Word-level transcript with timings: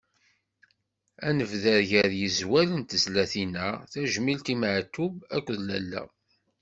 Ad 1.27 1.33
nebder 1.37 1.79
gar 1.91 2.11
yizwal 2.19 2.69
n 2.79 2.81
tezlatin-a: 2.83 3.67
Tajmilt 3.91 4.47
i 4.53 4.55
Matoub 4.61 5.15
akked 5.35 5.59
lalla. 5.67 6.03